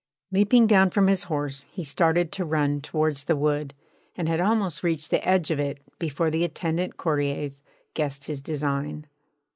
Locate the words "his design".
8.25-9.05